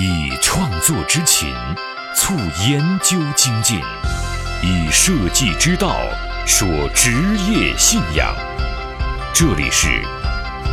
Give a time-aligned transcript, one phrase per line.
[0.00, 1.52] 以创作之情
[2.14, 2.32] 促
[2.68, 3.80] 研究精进，
[4.62, 5.96] 以设计之道
[6.46, 7.10] 说职
[7.50, 8.32] 业信仰。
[9.34, 9.88] 这里是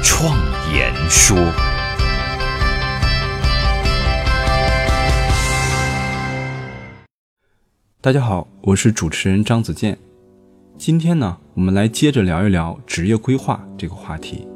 [0.04, 0.38] 创
[0.72, 1.36] 言说。
[7.99, 9.97] 大家好，我是主持人张子健。
[10.78, 14.47] 今天呢，我们来接着聊一聊职业规划这个话题。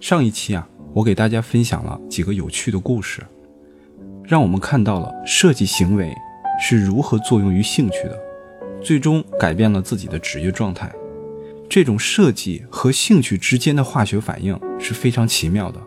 [0.00, 3.24] 上一期啊，我给大家分享了几个有趣的故事。
[4.26, 6.14] 让我们看到了设计行为
[6.60, 8.18] 是如何作用于兴趣的，
[8.82, 10.90] 最终改变了自己的职业状态。
[11.68, 15.80] 这种设计和兴趣之间的化学反应是非常奇妙的，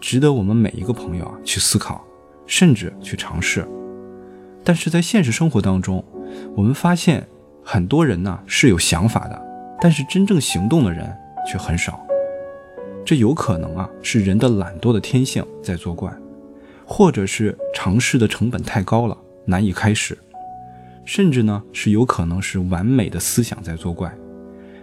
[0.00, 2.04] 值得我们每一个朋友啊去思考，
[2.46, 3.66] 甚至去尝试。
[4.64, 6.04] 但是在现实生活当中，
[6.56, 7.26] 我们发现
[7.62, 9.42] 很多人呢是有想法的，
[9.80, 11.10] 但是真正行动的人
[11.46, 12.04] 却很少。
[13.04, 16.12] 这有可能啊是人的懒惰的天性在作怪。
[16.90, 20.16] 或者是尝试的成本太高了，难以开始，
[21.04, 24.10] 甚至呢是有可能是完美的思想在作怪，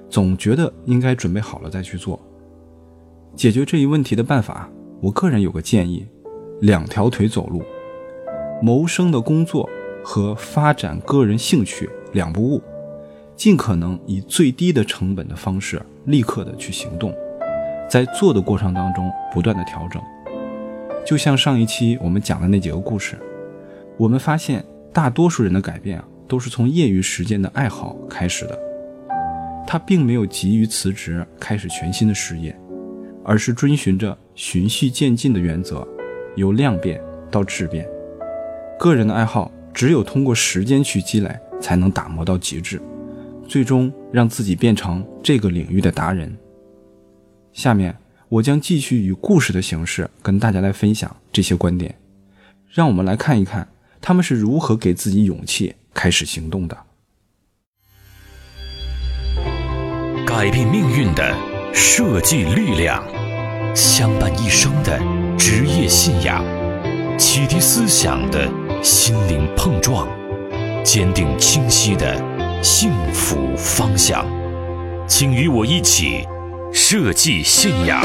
[0.07, 2.21] 总觉得应该准备好了再去做。
[3.35, 4.69] 解决这一问题的办法，
[5.01, 6.05] 我个人有个建议：
[6.61, 7.63] 两条腿走路，
[8.61, 9.67] 谋生的工作
[10.03, 12.61] 和发展个人兴趣两不误，
[13.35, 17.13] 尽可能以最低的成本的方式立刻的去行动，
[17.89, 19.99] 在做的过程当中不断的调整。
[21.05, 23.15] 就像上一期我们讲的那几个故事，
[23.95, 28.59] 我们发现大多数人的改变啊，都是从业余时间的爱好开始的。
[29.67, 32.55] 他并没有急于辞职开始全新的事业，
[33.23, 35.87] 而是遵循着循序渐进的原则，
[36.35, 37.87] 由量变到质变。
[38.79, 41.29] 个人的爱好只有通过时间去积累，
[41.61, 42.81] 才能打磨到极致，
[43.47, 46.35] 最终让自己变成这个领域的达人。
[47.53, 47.95] 下面。
[48.27, 51.95] 我将继续以故事的形式跟大家来分享这些观点，
[52.67, 53.67] 让我们来看一看
[54.01, 56.77] 他们是如何给自己勇气开始行动的。
[60.25, 61.35] 改变命运的
[61.73, 63.03] 设计力量，
[63.75, 64.99] 相伴一生的
[65.37, 66.43] 职业信仰，
[67.17, 68.51] 启迪思想的
[68.83, 70.07] 心灵碰撞，
[70.83, 72.21] 坚定清晰的
[72.61, 74.25] 幸福方向，
[75.07, 76.27] 请与我一起。
[76.77, 78.03] 设计信仰。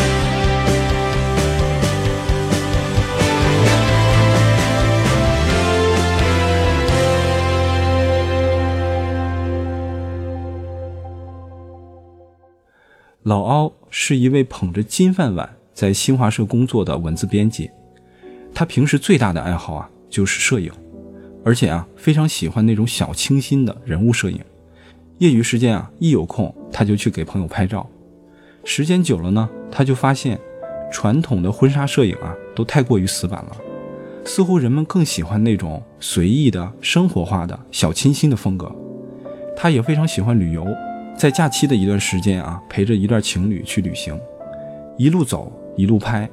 [13.25, 17.69] 老奥是一位捧着金饭碗在新华社工作的文字编辑，
[18.55, 20.73] 他平时最大的爱好啊就是摄影，
[21.45, 24.41] 而且啊非常喜欢那种小清新的人物摄影。
[25.19, 27.85] 业余时间啊一有空他就去给朋友拍照。
[28.65, 30.39] 时间久了呢，他就发现，
[30.93, 33.57] 传统的婚纱摄影啊，都太过于死板了，
[34.25, 38.71] 似乎人们更喜欢那种随意的、生活化的小清新的风格。
[39.57, 40.67] 他也非常喜欢旅游，
[41.17, 44.19] 在假期的一段时间啊，陪着一段情侣去旅行，
[44.97, 46.29] 一路走一路拍，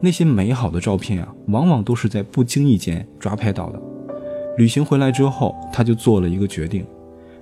[0.00, 3.80] 那些美好的照片啊，往往都是在不经意间抓拍到的。
[4.58, 6.84] 旅行回来之后，他就做了一个决定，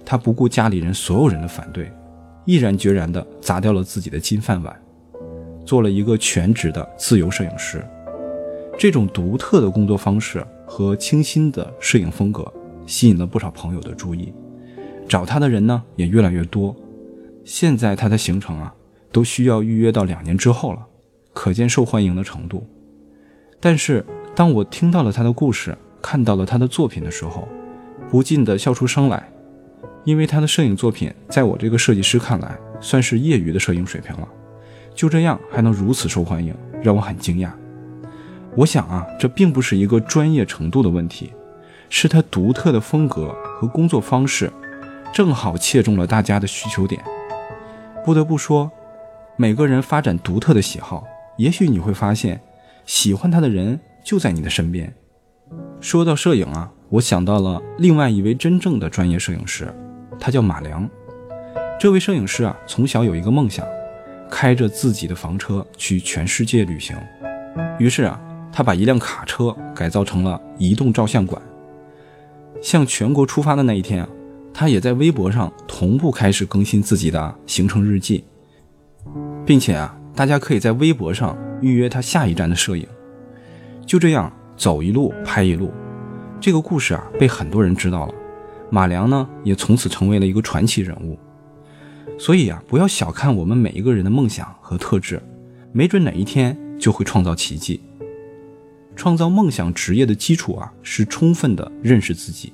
[0.05, 1.91] 他不顾家里人所有人的反对。
[2.50, 4.77] 毅然决然地砸掉了自己的金饭碗，
[5.65, 7.81] 做了一个全职的自由摄影师。
[8.77, 12.53] 这种独特的工作方式和清新的摄影风格，
[12.87, 14.34] 吸引了不少朋友的注意，
[15.09, 16.75] 找他的人呢也越来越多。
[17.44, 18.75] 现在他的行程啊，
[19.12, 20.84] 都需要预约到两年之后了，
[21.33, 22.66] 可见受欢迎的程度。
[23.60, 27.47] 但是当我听到了他的故事，看到了他的作品的时候，
[28.10, 29.31] 不禁地笑出声来。
[30.05, 34.28] 因为他的摄影作品，在我这个设计师看来，算是业余的摄影水平了。
[34.94, 37.50] 就这样还能如此受欢迎，让我很惊讶。
[38.56, 41.33] 我想啊，这并不是一个专业程度的问题，
[41.89, 44.50] 是他独特的风格和工作方式，
[45.12, 47.03] 正好切中了大家的需求点。
[48.05, 48.71] 不得不说，
[49.37, 51.05] 每个人发展独特的喜好，
[51.37, 52.41] 也许你会发现，
[52.84, 54.92] 喜欢他的人就在你的身边。
[55.80, 59.72] 说到摄影啊，我想到了另外一位真正的专业摄影师。
[60.21, 60.89] 他叫马良，
[61.81, 63.67] 这位摄影师啊，从小有一个梦想，
[64.31, 66.95] 开着自己的房车去全世界旅行。
[67.78, 68.21] 于是啊，
[68.53, 71.41] 他把一辆卡车改造成了移动照相馆。
[72.61, 74.09] 向全国出发的那一天啊，
[74.53, 78.23] 他也在微博上同步开始更新自己的行程日记，
[79.47, 82.87] 并且啊，大家可以在微博上预约他下一站的摄影。
[83.87, 85.73] 就这样走一路拍一路，
[86.39, 88.15] 这个故事啊，被很多人知道了。
[88.71, 91.19] 马良呢，也从此成为了一个传奇人物。
[92.19, 95.21] 所以啊，不要小看我们每一个人的梦想和特质，
[95.72, 97.83] 没准哪一天就会创造奇迹。
[98.95, 102.53] 创造梦想职业的基础啊，是充分的认识自己。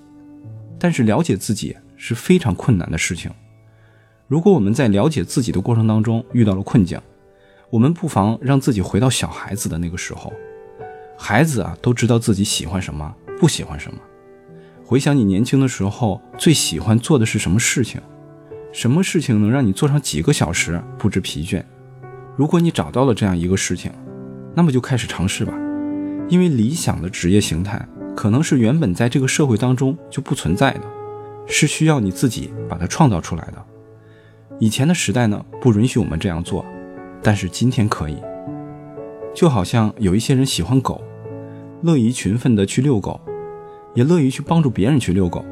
[0.79, 3.31] 但是了解自己是非常困难的事情。
[4.29, 7.01] 如果我们在了解自己的过程当中遇到了困境，
[7.71, 10.33] 我们不妨让自己回到小孩子的那个时候。
[11.19, 13.99] 孩子啊，都知道自己喜欢什么，不喜欢什么。
[14.89, 18.01] 回想你年轻的时候最喜欢做的是什么事情，
[18.73, 21.61] 什么事情能让你做上几个小时不知疲倦？
[22.37, 23.91] 如果你找到了这样一个事情，
[24.55, 25.53] 那么就开始尝试吧。
[26.29, 27.85] 因为理想的职业形态
[28.15, 30.83] 可能是原本在这个社会当中就不存在的，
[31.49, 33.65] 是需要你自己把它创造出来的。
[34.61, 36.65] 以前的时代呢，不允许我们这样做，
[37.25, 38.19] 但是今天可以。
[39.35, 41.03] 就好像有一些人喜欢狗，
[41.83, 43.21] 乐于群分的去遛狗，
[43.97, 45.45] 也乐于去帮助别人去遛狗。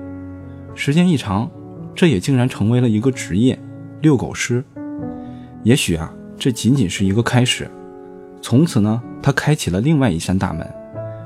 [0.76, 1.50] 时间一长，
[1.94, 3.58] 这也竟然成为了一个职业——
[4.02, 4.62] 遛狗师。
[5.64, 7.68] 也许啊，这仅仅是一个开始。
[8.42, 10.70] 从此呢，他开启了另外一扇大门，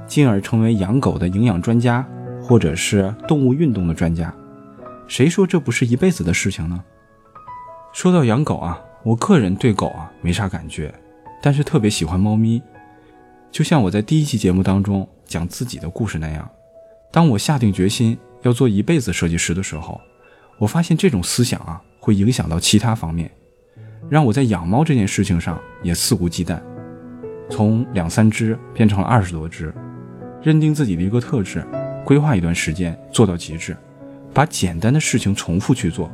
[0.06, 2.06] 进而成为养狗的营养专家，
[2.40, 4.32] 或者是动物运动的专家。
[5.08, 6.82] 谁说这不是一辈子的事情呢？
[7.92, 10.94] 说到养狗啊，我个人对狗啊没啥感觉。
[11.42, 12.62] 但是特别喜欢猫咪，
[13.50, 16.48] 就像我在第一期节目当中讲自己的故事那样。
[17.10, 20.00] 当我下定决心要做一辈子设计师的时候，
[20.58, 23.30] 我发现这种思想啊会影响到其他方面，
[24.08, 26.60] 让我在养猫这件事情上也肆无忌惮，
[27.50, 29.74] 从两三只变成了二十多只，
[30.42, 31.64] 认定自己的一个特质，
[32.04, 33.76] 规划一段时间做到极致，
[34.32, 36.10] 把简单的事情重复去做。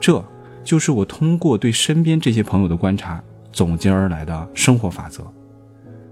[0.00, 0.24] 这
[0.62, 3.22] 就是我通过对身边这些朋友的观察。
[3.52, 5.22] 总结而来的生活法则，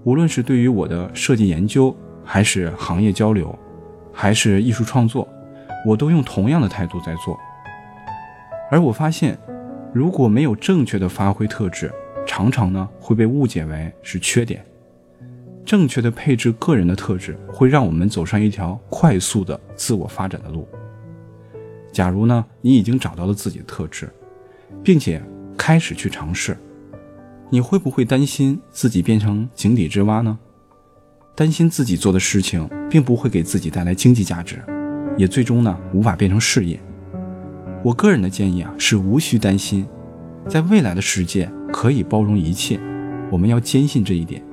[0.05, 3.53] 无论是对于我的设计研究，还是行业交流，
[4.13, 5.27] 还是艺术创作，
[5.85, 7.37] 我都用同样的态度在做。
[8.69, 9.37] 而我发现，
[9.93, 11.91] 如果没有正确的发挥特质，
[12.25, 14.63] 常常呢会被误解为是缺点。
[15.65, 20.67] 正确的配置个人的特质，会让我们走上一条快速的自我发展的路。
[21.91, 24.09] 假如呢你已经找到了自己的特质，
[24.83, 25.21] 并且
[25.57, 26.57] 开始去尝试。
[27.49, 30.39] 你会不会担心自己变成井底之蛙呢？
[31.35, 34.61] 担心自己做的事情并不会给自己带来经济价值，
[35.17, 36.79] 也最终呢无法变成事业。
[37.83, 39.85] 我个人的建议啊是无需担心，
[40.47, 42.79] 在未来的世界可以包容一切，
[43.31, 44.43] 我们要坚信这一点。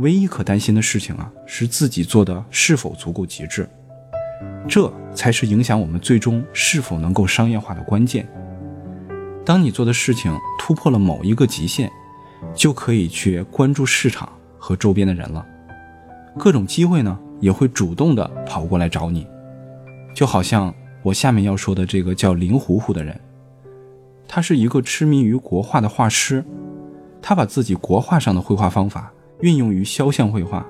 [0.00, 3.68] 唯一可担心的事情啊是自己做的是否足够极致，
[4.68, 8.28] 这才是影响我们最终是否能够商业化的关键。
[9.44, 11.90] 当你做的事情突破了某一个极限。
[12.56, 15.46] 就可以去关注市场和周边的人了，
[16.38, 19.26] 各种机会呢也会主动的跑过来找你，
[20.14, 23.18] 就好像我下面要说的这个叫林糊糊的人，
[24.26, 26.44] 他是一个痴迷于国画的画师，
[27.20, 30.66] 他把自己国画上的绘画方法运用于肖像绘画，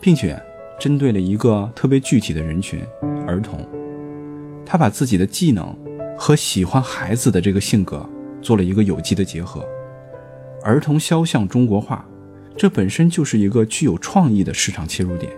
[0.00, 0.40] 并且
[0.78, 2.80] 针对了一个特别具体的人群——
[3.26, 3.66] 儿童，
[4.64, 5.74] 他把自己的技能
[6.16, 8.08] 和喜欢孩子的这个性格
[8.40, 9.64] 做了一个有机的结合。
[10.62, 12.04] 儿童肖像中国画，
[12.56, 15.32] 这本身就是一个具有创意的市场切入点，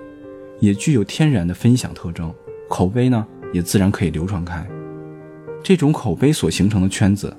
[0.60, 2.32] 也具有天然的分享特征，
[2.68, 4.66] 口碑呢也自然可以流传开。
[5.62, 7.34] 这种口碑所形成的圈子，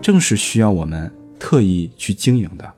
[0.00, 2.72] 正是需要我们特意去经营的。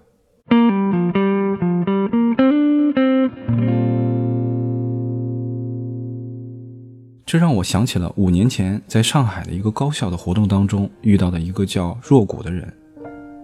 [7.27, 12.73] 这让我想起了五年前在上海的一个高校的活动当中遇到的一个叫若谷的人。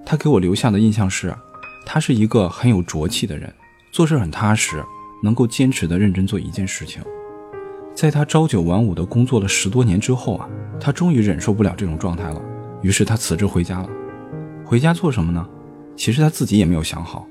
[0.07, 1.35] 他给我留下的印象是，
[1.85, 3.53] 他是一个很有浊气的人，
[3.91, 4.83] 做事很踏实，
[5.23, 7.03] 能够坚持的认真做一件事情。
[7.95, 10.49] 在他朝九晚五的工作了十多年之后啊，
[10.81, 12.41] 他终于忍受不了这种状态了，
[12.81, 13.89] 于是他辞职回家了。
[14.65, 15.47] 回家做什么呢？
[15.97, 17.27] 其实他自己也没有想好，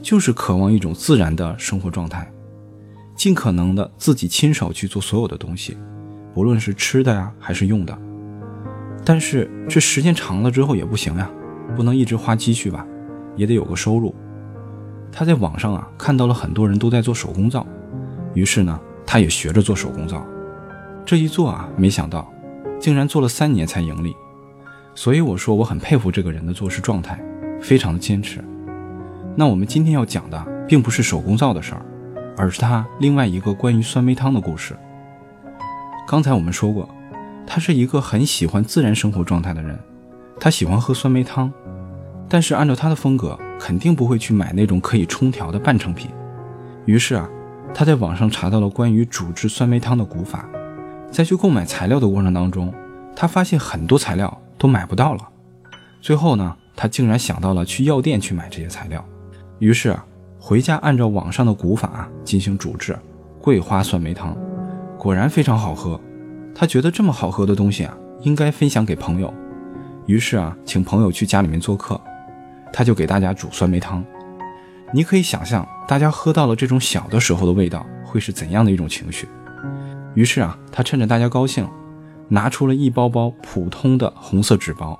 [0.00, 2.30] 就是渴望一种自然的生活状态，
[3.14, 5.76] 尽可能的自己亲手去做所有的东西，
[6.32, 7.96] 不论是吃的呀还是用的。
[9.04, 11.30] 但是这时间长了之后也不行呀。
[11.76, 12.84] 不能一直花积蓄吧，
[13.40, 14.14] 也得有个收入。
[15.10, 17.66] 他在网上啊看到了很多人都在做手工皂，
[18.34, 20.22] 于是呢，他也学着做手工皂。
[21.06, 22.30] 这一做啊，没想到
[22.78, 24.14] 竟然做了三年才盈利。
[24.94, 27.18] 所以我说我很佩服这个人的做事状态，
[27.62, 28.44] 非常的坚持。
[29.34, 31.82] 那我们今天要讲的并不是手工皂的事儿，
[32.36, 34.76] 而是他另外一个关于酸梅汤的故事。
[36.06, 36.88] 刚才我们说过，
[37.46, 39.78] 他是一个很喜欢自然生活状态的人。
[40.38, 41.52] 他喜欢喝酸梅汤，
[42.30, 46.08] 但是按照他的风格，肯定不会去买那种可以冲调的半成品。
[46.86, 47.28] 于是啊，
[47.74, 50.48] 他在网上查到了关于煮制酸梅汤的古法，
[51.10, 52.72] 在去购买材料的过程当中，
[53.16, 55.28] 他发现很多材料都买不到了。
[56.00, 59.04] 最后呢，他竟然想到了去药店去买这些材料。
[59.58, 60.06] 于是啊，
[60.38, 62.96] 回家按照网上的古法进行煮制
[63.40, 64.36] 桂花酸梅汤，
[64.96, 66.00] 果然非常好喝。
[66.54, 69.32] 他觉得这么好喝的东西啊，应该分享给朋友，
[70.06, 72.00] 于是啊，请朋友去家里面做客，
[72.72, 74.04] 他就给大家煮酸梅汤。
[74.92, 79.28] 你可以想象，大家喝到了这种小的时候的味道，会是怎样的一种情绪。
[80.14, 81.68] 于是啊，他趁着大家高兴，
[82.28, 84.98] 拿出了一包包普通的红色纸包，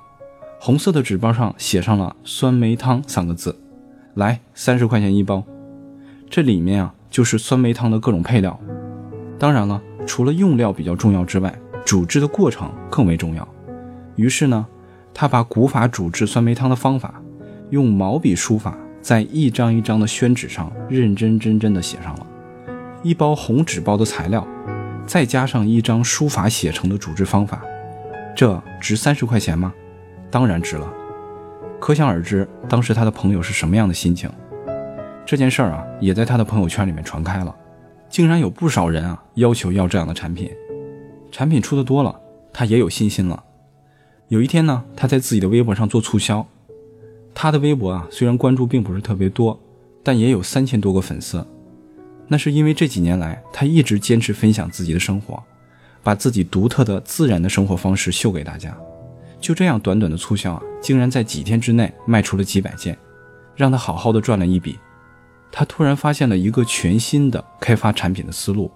[0.59, 3.59] 红色的纸包上写上了“酸梅汤”三个字，
[4.13, 5.43] 来三十块钱一包。
[6.29, 8.57] 这里面啊，就是酸梅汤的各种配料。
[9.37, 13.45] 当然了，除了用料比较重要之外，煮制的过程更为重要。
[14.15, 14.65] 于是呢，
[15.13, 17.21] 他把古法煮制酸梅汤的方法，
[17.71, 18.77] 用毛笔书法。
[19.01, 22.27] 在一张一张的宣纸上认真真真的写上了，
[23.01, 24.47] 一包红纸包的材料，
[25.07, 27.63] 再加上一张书法写成的煮制方法，
[28.35, 29.73] 这值三十块钱吗？
[30.29, 30.87] 当然值了，
[31.79, 34.29] 可想而知当时他的朋友是什么样的心情。
[35.25, 37.55] 这件事儿啊，也在他的朋友圈里面传开了，
[38.07, 40.47] 竟然有不少人啊要求要这样的产品。
[41.31, 42.19] 产品出的多了，
[42.53, 43.43] 他也有信心了。
[44.27, 46.45] 有一天呢，他在自己的微博上做促销。
[47.33, 49.59] 他的微博啊，虽然关注并不是特别多，
[50.03, 51.45] 但也有三千多个粉丝。
[52.27, 55.41] 那是因为这几年来，他一直坚持分享自己的生活，
[56.03, 58.75] 把自己独特的自然的生活方式秀给大家。
[59.39, 62.97] 就这样，短短的促销啊，竟然在几天之内卖出了几百件，
[63.55, 64.77] 让他好好的赚了一笔。
[65.51, 68.71] 他突然发现了一个全新的开发产品的思路，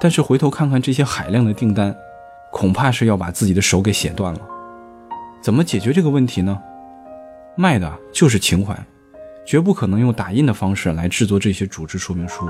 [0.00, 1.96] 但是回头看看这些海量的订单，
[2.52, 4.40] 恐怕是要把自己的手给写断了。
[5.40, 6.60] 怎么解决这个问题呢？
[7.56, 8.78] 卖的就是情怀，
[9.46, 12.46] 绝不可能用打印的方式来制作这些纸质说明书。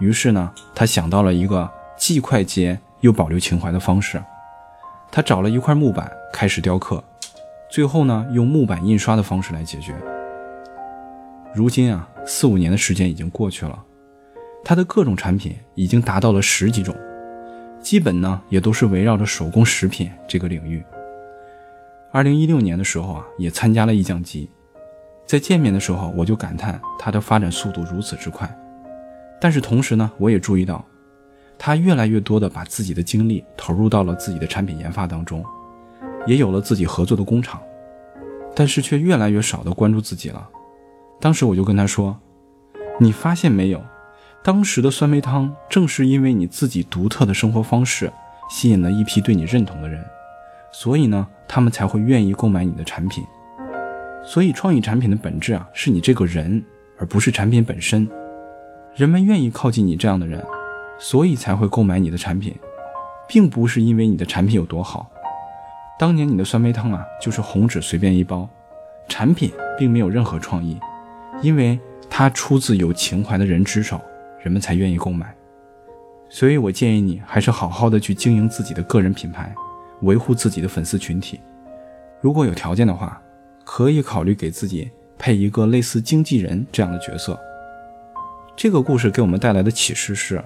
[0.00, 4.20] 于是呢，他想到了一个既快捷又保留情怀的方式。
[5.10, 7.04] 他找了一块木板开始雕刻，
[7.70, 9.94] 最后呢，用木板印刷的方式来解决。
[11.54, 13.78] 如今啊，四五年的时间已经过去了，
[14.64, 16.96] 他的各种产品已经达到了十几种，
[17.82, 20.82] 基本呢也都是围绕着手工食品这个领域。
[22.14, 24.46] 二零一六年的时候啊，也参加了意匠集，
[25.24, 28.46] 在见面的时候，我就感叹他的发展速度如此之快。
[29.40, 30.84] 但是同时呢，我也注意到，
[31.56, 35.42] 他越来越多的把自己的精力投入到了自己的产品研发当中，
[36.26, 37.58] 也有了自己合作的工厂，
[38.54, 40.46] 但是却越来越少的关注自己了。
[41.18, 42.14] 当时我就跟他说
[43.00, 43.82] ：“你发现没有，
[44.44, 48.12] 当时的酸梅汤正是因为你自己独特的生活方式，
[48.50, 50.04] 吸引了一批对你认同的人。”
[50.72, 53.22] 所以呢，他们才会愿意购买你的产品。
[54.24, 56.64] 所以，创意产品的本质啊，是你这个人，
[56.98, 58.08] 而不是产品本身。
[58.94, 60.44] 人们愿意靠近你这样的人，
[60.98, 62.54] 所以才会购买你的产品，
[63.28, 65.10] 并不是因为你的产品有多好。
[65.98, 68.48] 当年你的酸梅汤啊，就是红纸随便一包，
[69.08, 70.78] 产品并没有任何创意，
[71.42, 74.00] 因为它出自有情怀的人之手，
[74.40, 75.34] 人们才愿意购买。
[76.28, 79.54] 所以我建议你还是好好的去经营自己的个人品牌。
[80.02, 81.40] 维护自己的粉丝群体，
[82.20, 83.20] 如果有条件的话，
[83.64, 87.38] 可以考虑给自己配一个类似经纪人这样的角色。
[88.54, 90.42] 这个故事给我们带来的启示是：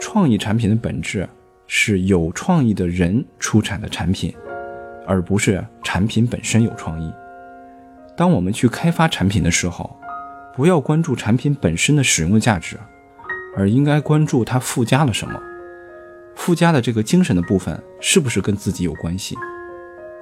[0.00, 1.28] 创意产品的本质
[1.66, 4.34] 是有创意的人出产的产品，
[5.06, 7.12] 而不是产品本身有创意。
[8.16, 9.94] 当我们去开发产品的时候，
[10.54, 12.76] 不要关注产品本身的使用价值，
[13.56, 15.40] 而应该关注它附加了什么。
[16.38, 19.36] 附加的这个精神的部分是不是跟自己有关系？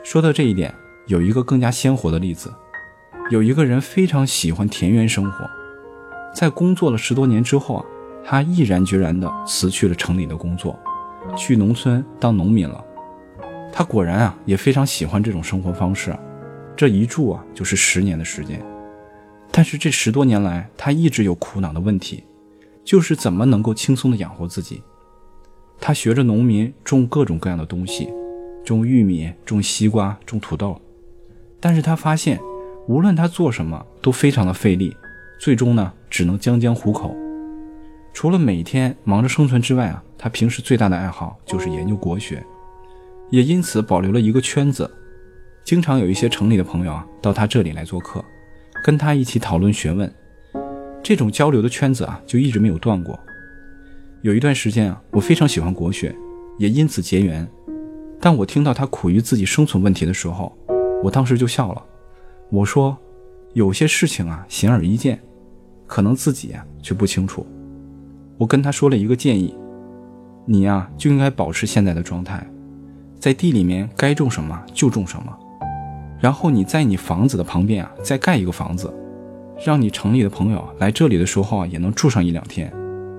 [0.03, 0.75] 说到这一点，
[1.07, 2.53] 有一个更加鲜活的例子：
[3.31, 5.49] 有一个人非常喜欢田园生活，
[6.35, 7.85] 在工作了十多年之后啊，
[8.25, 10.77] 他毅然决然地辞去了城里的工作，
[11.37, 12.83] 去农村当农民了。
[13.71, 16.17] 他果然啊，也非常喜欢这种生活方式，
[16.75, 18.65] 这一住啊就是十年的时间。
[19.53, 22.25] 但是这十多年来，他一直有苦恼的问题，
[22.83, 24.83] 就是怎么能够轻松地养活自己。
[25.81, 28.09] 他学着农民种各种各样的东西，
[28.65, 30.81] 种玉米、种西瓜、种土豆，
[31.61, 32.41] 但是他发现，
[32.89, 34.97] 无论他做什么都非常的费力，
[35.39, 37.15] 最终呢，只能将将糊口。
[38.13, 42.43] 除了每天忙着生存之外啊，他平时最大的爱好就是研究国学，
[43.31, 44.91] 也因此保留了一个圈子，
[45.63, 48.25] 经常有一些城里的朋友啊到他这里来做客，
[48.83, 50.11] 跟他一起讨论学问，
[51.03, 53.19] 这种交流的圈子啊就一直没有断过。
[54.27, 56.13] 有一段时间啊，我非常喜欢国学，
[56.59, 57.47] 也因此结缘。
[58.21, 60.53] 当我听到他苦于自己生存问题的时候，
[61.01, 61.81] 我当时就笑了。
[62.51, 62.99] 我说
[63.55, 65.21] ：“有些事情啊，显而易见，
[65.87, 67.47] 可能自己啊却不清楚。”
[68.37, 69.57] 我跟他说了一个建议
[70.45, 72.45] ：“你呀，就应该保持现在的状态，
[73.21, 75.39] 在地里面该种什么就种什么，
[76.19, 78.93] 然后你在你房子的旁边啊再盖一个房子，
[79.65, 82.73] 让你城里的朋友来这里的时候啊，也能住上一两天，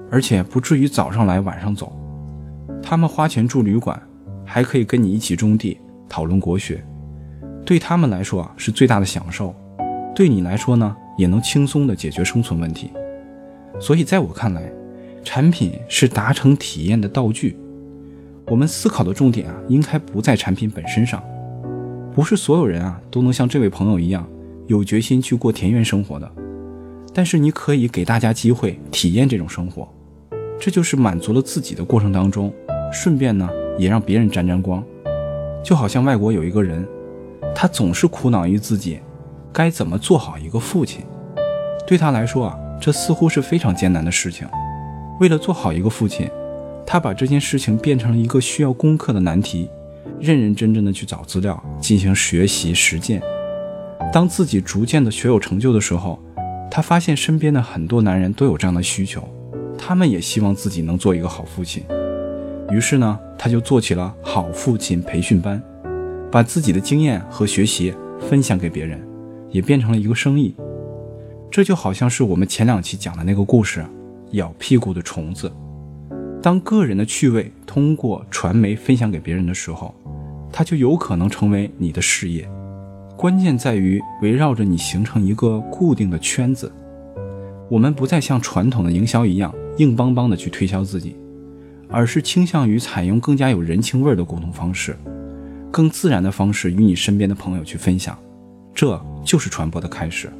[0.09, 1.91] 而且不至于早上来晚上走。
[2.81, 4.01] 他们花钱住旅馆，
[4.45, 6.83] 还可以跟你一起种地、讨论国学，
[7.65, 9.53] 对他们来说啊是最大的享受，
[10.15, 12.91] 对你来说呢也能轻松的解决生存问题。
[13.79, 14.71] 所以在我看来，
[15.23, 17.57] 产品是达成体验的道具。
[18.47, 21.21] 我们思考的重点啊，应该不在产品本身上。
[22.15, 24.27] 不是所有人啊都能像这位朋友一样。
[24.67, 26.29] 有决心去过田园生活的，
[27.13, 29.87] 但是你可以给大家机会体验这种生活，
[30.59, 32.53] 这就是满足了自己的过程当中，
[32.91, 34.83] 顺便呢也让别人沾沾光。
[35.63, 36.87] 就好像外国有一个人，
[37.53, 38.99] 他总是苦恼于自己
[39.51, 41.05] 该怎么做好一个父亲，
[41.85, 44.47] 对他来说啊，这似乎是非常艰难的事情。
[45.19, 46.29] 为了做好一个父亲，
[46.85, 49.69] 他把这件事情变成了一个需要攻克的难题，
[50.19, 53.21] 认认真真的去找资料，进行学习实践。
[54.13, 56.17] 当自己逐渐的学有成就的时候，
[56.71, 59.27] 他发现身边的很多男人都有这样的需求，
[59.77, 61.83] 他们也希望自己能做一个好父亲。
[62.71, 65.61] 于是呢，他就做起了好父亲培训班，
[66.31, 69.01] 把自己的经验和学习分享给别人，
[69.49, 70.53] 也变成了一个生意。
[71.49, 73.85] 这就好像是我们前两期讲的那个故事——
[74.31, 75.49] 咬屁股的虫子。
[76.41, 79.95] 当个人的趣味通过传媒分享给别人的时候，
[80.51, 82.47] 它就有可能成为你的事业。
[83.15, 86.71] 关键在于围绕着你形成一个固定的圈子。
[87.69, 91.15] 我们不再像传统的营销一样硬邦邦的去推销自己，
[91.89, 94.95] 而是倾向于采用更加有人情味的沟通方式，
[95.71, 98.17] 更自然的方式与你身边的朋友去分享。
[98.73, 100.31] 这就是传播的开始。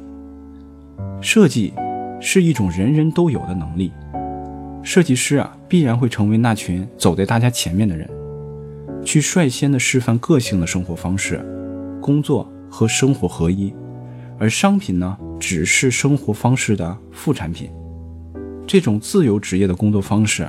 [1.20, 1.72] 设计
[2.20, 3.92] 是一种人人都有的能力，
[4.82, 8.08] 设计师啊必然会成为那群走在大家前面的人，
[9.04, 11.44] 去率先的示范个性的生活方式，
[12.00, 12.50] 工作。
[12.70, 13.72] 和生活合一，
[14.38, 17.70] 而商品呢，只是生活方式的副产品。
[18.68, 20.46] 这种自由职业的工作方式，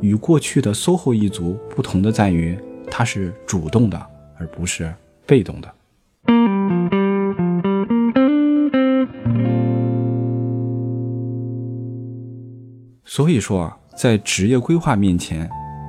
[0.00, 2.58] 与过去的 SOHO 一族不同的在于，
[2.90, 4.06] 它是主动的，
[4.38, 4.90] 而不是
[5.26, 5.70] 被动的。
[13.04, 15.46] 所以说啊，在职业规划面前，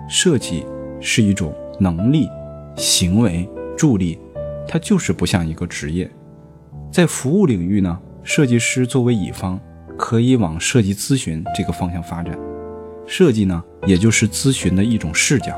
[0.09, 0.65] 设计
[0.99, 2.27] 是一种能力、
[2.75, 4.19] 行为助力。
[4.67, 6.11] 它就是不像一个职业，
[6.91, 9.57] 在服务领域呢，设计师作为乙方，
[9.99, 12.35] 可以往设计咨询这个方向发展。
[13.05, 15.53] 设计呢，也就是咨询的一种视角。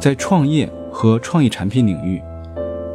[0.00, 2.22] 在创业和创意产品领域，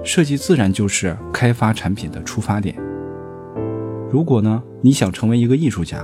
[0.04, 2.76] 设计自然就是开发产品的出发点。
[4.10, 6.04] 如果呢，你想成为一个艺术家，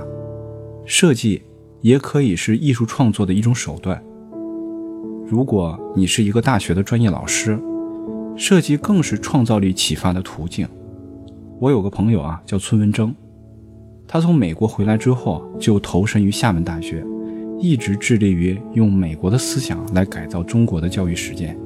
[0.86, 1.42] 设计
[1.80, 4.00] 也可以是艺术创作的一种手段。
[5.26, 7.58] 如果你是一个大学的专业老师，
[8.36, 10.68] 设计更是创造力启发的途径。
[11.58, 13.14] 我有个朋友啊，叫崔文征，
[14.12, 17.02] 他从美国回来之后就投身于厦门大学，
[17.58, 21.56] 一直致力于用美国的思想来改造中国的教育实践，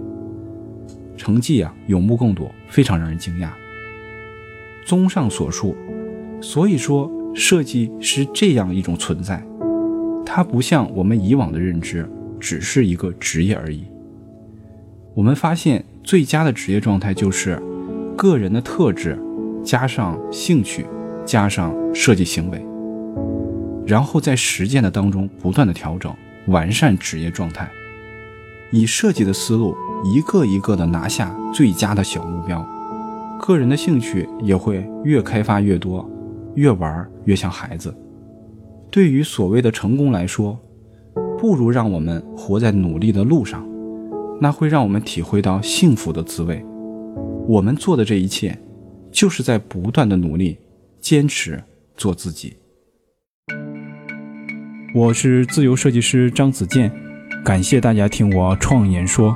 [1.16, 3.48] 成绩啊有目共睹，非常让人惊讶。
[4.84, 5.74] 综上所述，
[6.40, 9.44] 所以说设计是这样一种存在，
[10.24, 13.82] 它不像我们以往的认知，只是一个职业而已。
[15.14, 15.84] 我们发现。
[16.04, 17.60] 最佳的职业状态就是
[18.16, 19.18] 个人的特质，
[19.64, 20.86] 加上兴趣，
[21.26, 22.64] 加上设计行为，
[23.84, 26.14] 然后在实践的当中不断的调整，
[26.46, 27.68] 完善职业状态。
[28.70, 32.64] 以设计的思路，一个一个的拿下最佳的小目标，
[33.40, 36.08] 个人的兴趣也会越开发越多，
[36.54, 37.94] 越玩越像孩子。
[38.90, 40.58] 对于所谓的成功来说，
[41.38, 43.66] 不如让我们活在努力的路上。
[44.38, 46.62] 那会让我们体会到幸福的滋味。
[47.48, 48.58] 我们做的这一切，
[49.10, 50.58] 就是在不断的努力、
[51.08, 51.62] 坚持
[51.96, 52.56] 做自己。
[54.92, 56.92] 我是自由设计师张子健，
[57.44, 59.32] 感谢大家听我创言说。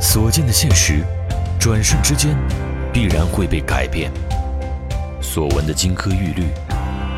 [0.00, 1.04] 所见的现实。
[1.60, 2.34] 转瞬之间，
[2.94, 4.10] 必然会被改变。
[5.20, 6.44] 所闻的金科玉律，